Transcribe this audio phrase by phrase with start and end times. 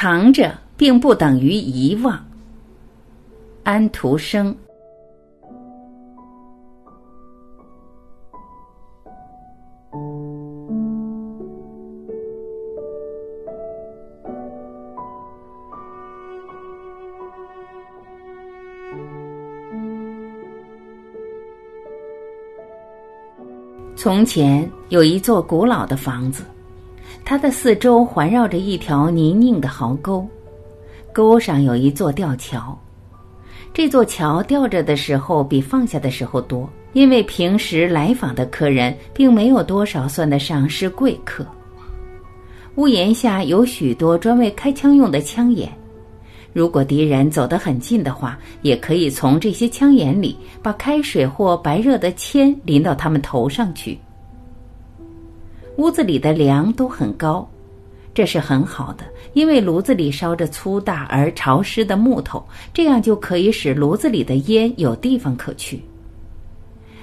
[0.00, 2.24] 藏着并不等于遗忘。
[3.64, 4.56] 安徒生。
[23.96, 26.44] 从前有一座古老的房子。
[27.30, 30.26] 它的四周环绕着一条泥泞的壕沟，
[31.12, 32.74] 沟上有一座吊桥。
[33.70, 41.46] 这座桥吊着的时候比放下的时候多，因为平时来访的客人并没有多少算得上是贵客。
[42.76, 45.70] 屋檐下有许多专为开枪用的枪眼，
[46.54, 53.98] 如果敌人走得很近的话，也可以从这些枪眼里把开水或白热的铅淋到他们头上去。
[55.78, 57.48] 屋子里的梁都很高，
[58.12, 65.80] 这是很好的，因为炉子里烧着粗大而潮湿的木头，这样就可以使炉子里的烟有地方可去。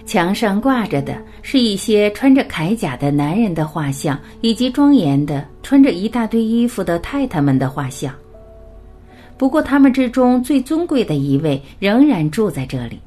[0.06, 8.14] 墙上挂着的是一些穿着铠甲的男人的画像，以及庄严的穿着一大堆衣服的太太们的画像。
[9.38, 13.00] 不过，他们之中最尊贵的一位仍然住在这里，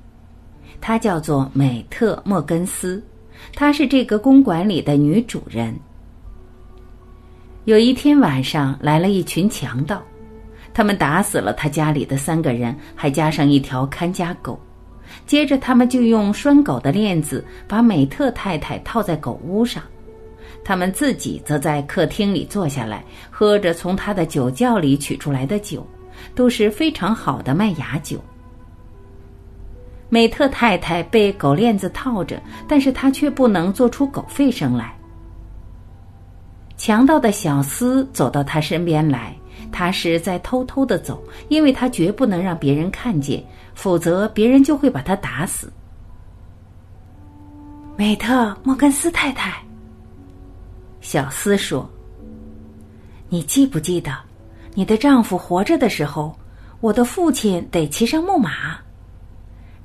[0.80, 3.02] 他叫做美特·莫根斯。
[3.54, 5.74] 她是这个公馆里的女主人。
[7.64, 10.02] 有一天晚上，来了一群强盗，
[10.72, 14.58] 他们打死了他家里的三个人，还加上一条看家狗。
[15.26, 19.82] 接着，他们就用拴狗的链子把美特太太套在狗屋上，
[20.64, 25.86] 他们自己则在客厅里坐下来，喝着从他的酒窖里取出来的酒，
[26.34, 28.22] 都是非常好的麦芽酒。
[30.08, 34.94] 美特太太被狗链子套着，但是她却不能做出狗吠声来。
[36.76, 39.36] 强盗的小厮走到他身边来，
[39.72, 45.72] 他是在偷偷的走，因为他绝不能让别人看见，否则别人就会把他打死。
[47.96, 49.60] 美特莫根斯太太，
[51.00, 51.90] 小厮说
[53.28, 54.16] ：“你记不记得，
[54.74, 56.34] 你的丈夫活着的时候，
[56.80, 58.78] 我的父亲得骑上木马。”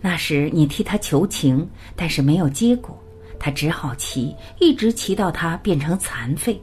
[0.06, 1.66] 那时你替他求情，
[1.96, 3.02] 但是没有结果，
[3.40, 6.62] 他只好骑，一直骑到他变成残废。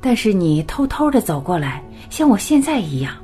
[0.00, 3.14] 但是你偷偷的走过来，像我现在一样，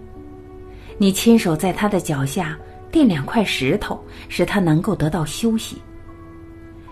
[0.99, 2.57] 你亲手在他的脚下
[2.93, 5.83] 垫两块石头，使他能够得到休息。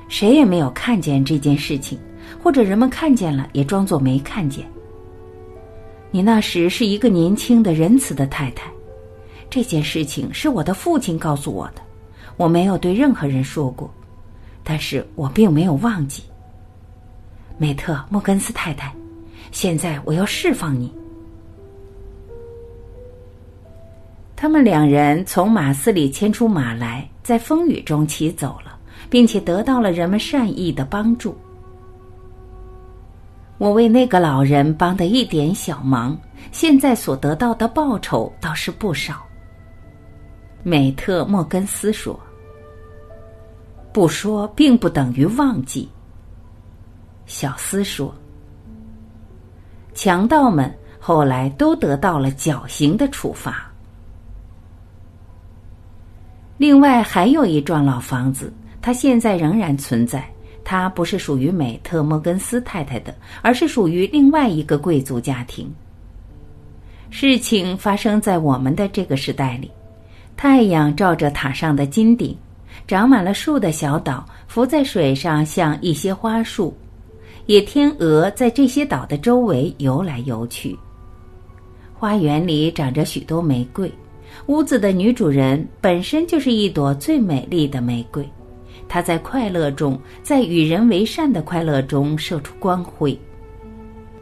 [0.09, 1.97] 谁也没有看见这件事情，
[2.43, 4.69] 或者人们看见了也装作没看见。
[6.11, 8.69] 你那时是一个年轻的仁慈的太太。
[9.51, 11.81] 这件事情是我的父亲告诉我的，
[12.37, 13.91] 我没有对任何人说过，
[14.63, 16.23] 但是我并没有忘记。
[17.57, 18.95] 美特莫根斯太太，
[19.51, 20.93] 现在我要释放你。
[24.37, 28.79] 他们两人从马斯里牵出马来，在风雨中骑走了，
[29.11, 31.37] 并且得到了人们善意的帮助。
[33.57, 36.17] 我为那个老人帮的一点小忙，
[36.53, 39.27] 现在所得到的报酬倒是不少。
[40.69, 42.21] 美特莫根斯说
[43.91, 45.89] ：“不说并不等于忘记。”
[47.25, 48.15] 小斯说
[49.95, 50.71] ：“强盗们
[51.01, 53.73] 后来都得到了绞刑的处罚。”
[56.59, 58.53] 另外还有一幢老房子，
[58.83, 60.29] 它现在仍然存在。
[60.65, 65.75] 它不是属于美特莫根斯太太的，而是属于另外一个贵族家庭。
[67.09, 69.71] 事情发生在我们的这个时代里。
[70.39, 72.39] 太阳照着塔上的金顶，
[72.87, 76.73] 长满了树的小岛浮在水上，像一些花束。
[77.47, 80.79] 野天鹅在这些岛的周围游来游去。
[81.93, 83.93] 花园里长着许多玫瑰，
[84.47, 88.25] 屋子的女主人本身就是一朵最美丽的玫瑰。
[88.89, 93.19] 她在快乐中，在与人为善的快乐中射出光辉。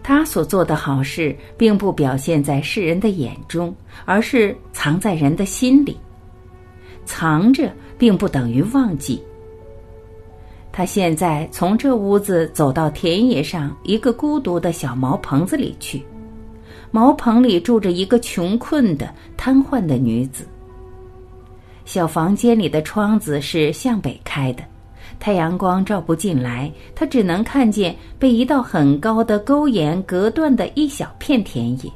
[0.02, 3.74] 她所做的好事，并不表现在世人的眼中，
[4.06, 5.94] 而是藏在人的心里。
[7.06, 9.22] 藏着并不等于忘记。
[10.70, 16.04] 他现在从这屋子走到田野上一个孤独的小茅棚子里去，
[16.90, 19.08] 茅棚里住着一个穷困的
[19.38, 20.46] 瘫痪的女子。
[21.86, 24.62] 小房间里的窗子是向北开的，
[25.18, 31.90] 太阳光照不进来，他只能看见被一道很高的沟檐隔断的一小片田野。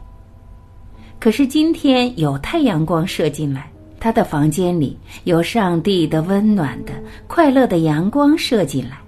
[1.18, 3.70] 可是今天有太阳光射进来。
[4.00, 6.92] 他的房间里有上帝的温暖的、
[7.26, 8.98] 快乐的阳光射进来，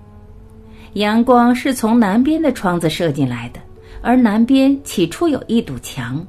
[0.93, 3.61] 阳光是从南边的窗子射进来的，
[4.03, 6.23] 而南边起初有一堵墙，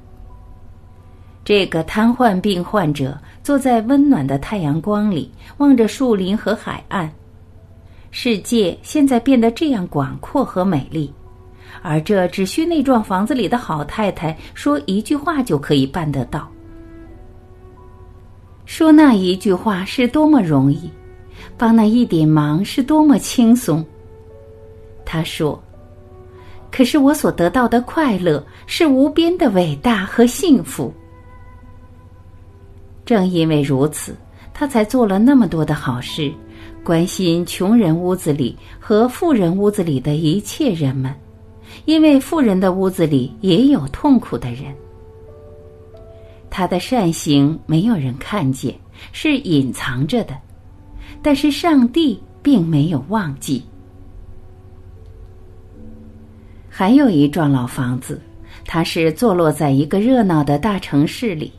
[1.44, 7.12] 这个瘫痪病患者坐在温暖的太阳光里，望着树林和海岸。
[8.12, 11.12] 世界现在变得这样广阔和美丽，
[11.82, 16.48] 而这只需那幢房子里的好太太说一句话就可以办得到。
[18.66, 20.90] 说那一句话是多么容易，
[21.58, 23.86] 帮那一点忙是多么轻松。
[25.06, 25.62] 他说
[26.72, 30.92] ：“可是我所得到的快乐是无边的伟大和幸福。”
[33.06, 34.16] 正因为如此，
[34.54, 36.32] 他才做了那么多的好事，
[36.84, 41.14] 关心穷人屋子里和富人屋子里的一切人们，
[41.84, 44.74] 因为富人的屋子里也有痛苦的人。
[46.56, 48.76] 他的善行没有人看见，
[49.12, 50.38] 是隐藏着的，
[51.20, 53.64] 但是上帝并没有忘记。
[56.70, 58.22] 还有一幢老房子，
[58.68, 61.52] 它是坐落在一个热闹的大城市里。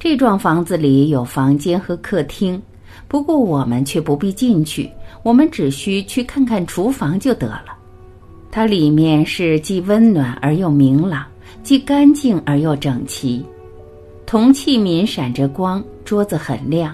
[0.00, 2.60] 这幢房子里有房间和客厅，
[3.06, 4.90] 不过我们却不必进去，
[5.22, 7.78] 我们只需去看看厨房就得了。
[8.50, 11.24] 它里面是既温暖而又明朗，
[11.62, 13.46] 既干净而又整齐。
[14.26, 16.92] 铜器皿闪着光，桌子很亮，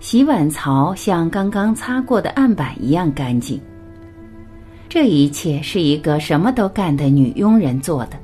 [0.00, 3.60] 洗碗槽像刚刚擦过的案板一样干净。
[4.88, 8.18] 这一切是一个什么都干的女佣人做的，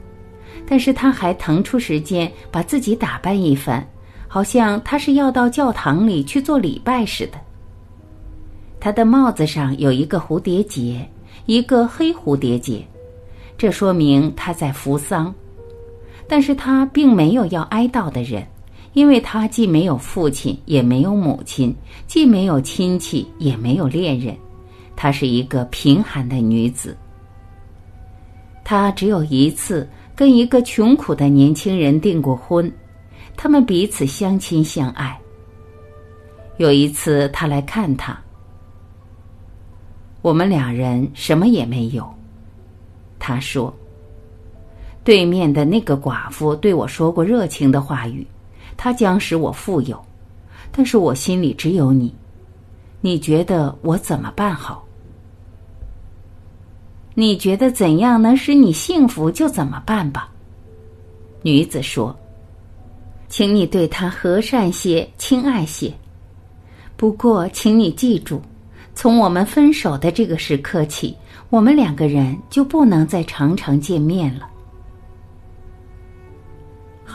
[0.67, 3.87] 但是她还腾出时间把自己打扮一番，
[4.27, 7.39] 好像她是要到教堂里去做礼拜似的。
[8.81, 11.07] 她的帽子上有一个蝴蝶结，
[11.45, 12.83] 一个黑蝴蝶结，
[13.59, 15.33] 这说明她在扶丧。
[16.29, 18.45] 但是他并没有要哀悼的人，
[18.95, 21.73] 因为他既没有父亲，也没有母亲，
[22.07, 24.37] 既没有亲戚，也没有恋人。
[24.97, 26.97] 她是一个贫寒的女子。
[28.65, 32.73] 她只有一次跟一个穷苦的年轻人订过婚，
[33.37, 35.17] 他们彼此相亲相爱。
[36.57, 38.19] 有一次他来看她，
[40.23, 42.13] 我们两人什么也没有。
[43.19, 43.73] 他说。
[45.07, 48.27] 对面的那个寡妇对我说过热情的话语，
[48.77, 50.05] 她将使我富有，
[50.73, 52.13] 但是我心里只有你。
[53.01, 54.85] 你觉得我怎么办好？
[57.15, 60.29] 你觉得怎样能使你幸福就怎么办吧。
[61.43, 62.13] 女子说
[63.31, 65.95] ：“请你对他和善些，亲爱些。
[66.97, 68.43] 不过，请你记住，
[68.93, 71.17] 从我们分手的这个时刻起，
[71.49, 74.49] 我们两个人就不能再常常见面了。”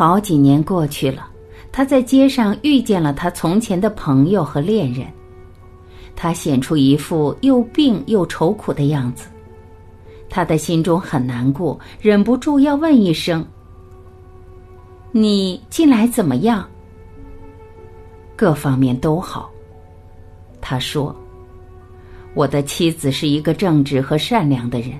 [0.03, 1.30] 好几年过去了，
[1.71, 5.06] 他在街上遇见了他从前的朋友和恋人，
[6.15, 9.27] 他显出一副又病又愁苦的样子，
[10.27, 13.45] 他的心中很难过，忍不住要问一声
[15.13, 16.68] ：“你近来怎么样？”
[18.36, 19.51] 各方面都好，
[20.59, 21.15] 他说
[22.33, 25.00] ：“我的妻子是一个正直和善良的人，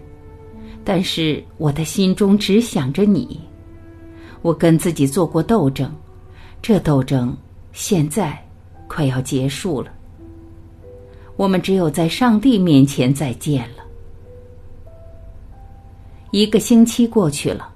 [0.84, 3.42] 但是我的心中只想着你。”
[4.42, 5.92] 我跟自己做过斗争，
[6.62, 7.36] 这斗争
[7.72, 8.38] 现在
[8.88, 9.92] 快要结束了。
[11.38, 13.84] 我们只有在上帝面前再见了。
[16.32, 17.74] 一个星期过去了，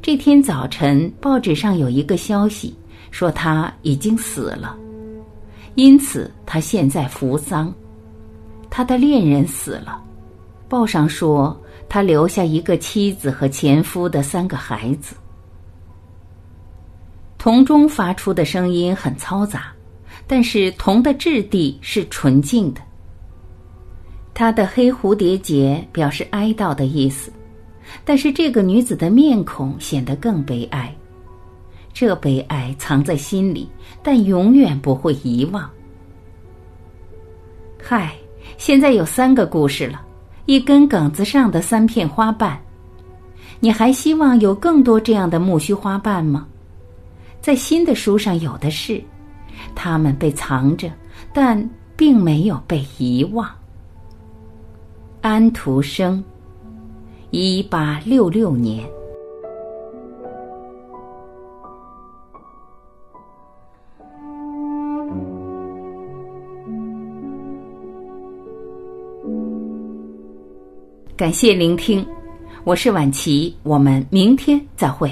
[0.00, 2.74] 这天早晨报纸上有一个消息，
[3.10, 4.76] 说他已经死了，
[5.74, 7.72] 因此他现在扶丧。
[8.70, 10.02] 他的恋人死了，
[10.68, 11.58] 报上说
[11.88, 15.16] 他留下一个妻子和前夫的三个孩子。
[17.46, 19.72] 铜中发出的声音很嘈杂，
[20.26, 22.80] 但是铜的质地是纯净的。
[24.34, 27.32] 它的黑蝴蝶结表示哀悼的意思，
[28.04, 30.92] 但是这个女子的面孔显得更悲哀。
[31.92, 33.70] 这悲哀藏在心里，
[34.02, 35.70] 但永远不会遗忘。
[37.80, 38.12] 嗨，
[38.58, 40.04] 现在有三个故事了，
[40.46, 42.60] 一根梗子上的三片花瓣。
[43.60, 46.48] 你还希望有更多这样的木须花瓣吗？
[47.46, 49.00] 在新的书上有的是，
[49.72, 50.90] 它们被藏着，
[51.32, 51.56] 但
[51.96, 53.48] 并没有被遗忘。
[55.20, 56.24] 安徒生，
[57.30, 58.84] 一八六六年。
[71.16, 72.04] 感谢聆听，
[72.64, 75.08] 我是晚琪，我们明天再会。